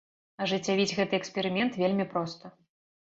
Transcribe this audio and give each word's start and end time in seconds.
Ажыццявіць 0.45 0.95
гэты 0.99 1.17
эксперымент 1.21 1.79
вельмі 1.85 2.05
проста. 2.15 2.45